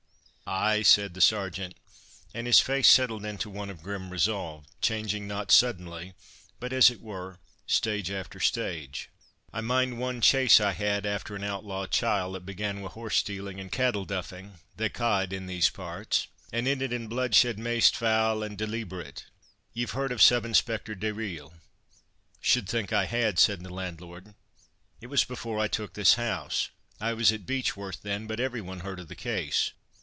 [0.53, 1.75] "Ay!" said the Sergeant,
[2.33, 6.11] and his face settled into one of grim resolve, changing not suddenly,
[6.59, 9.07] but, as it were, stage after stage.
[9.53, 13.61] "I mind one chase I had after an outlawed chiel that began wi' horse stealing,
[13.61, 18.43] and cattle 'duffing' (they ca' it in these parts), and ended in bloodshed maist foul
[18.43, 19.23] and deleeberate.
[19.71, 21.53] Ye've heard of Sub Inspector Dayrell?"
[22.41, 24.35] "Should think I had," said the landlord.
[24.99, 26.67] "It was before I took this house;
[26.99, 29.71] I was at Beechworth then, but every one heard of the case.